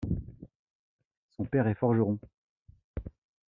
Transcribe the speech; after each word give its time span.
Son 1.37 1.45
père 1.45 1.67
est 1.67 1.75
forgeron. 1.75 2.17